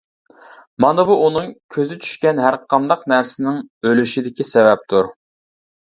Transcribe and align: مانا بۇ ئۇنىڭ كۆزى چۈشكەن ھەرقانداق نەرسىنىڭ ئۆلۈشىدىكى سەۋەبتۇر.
مانا 0.85 1.05
بۇ 1.09 1.17
ئۇنىڭ 1.25 1.51
كۆزى 1.77 1.99
چۈشكەن 2.07 2.43
ھەرقانداق 2.47 3.07
نەرسىنىڭ 3.15 3.63
ئۆلۈشىدىكى 3.87 4.53
سەۋەبتۇر. 4.57 5.17